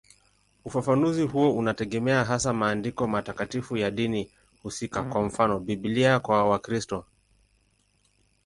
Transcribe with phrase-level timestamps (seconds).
[0.65, 4.31] Ufafanuzi huo unategemea hasa maandiko matakatifu ya dini
[4.63, 7.05] husika, kwa mfano Biblia kwa Wakristo.